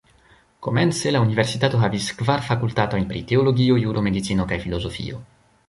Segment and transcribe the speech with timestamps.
[0.67, 5.25] Komence, la universitato havis kvar fakultatojn pri teologio, juro, medicino kaj filozofio.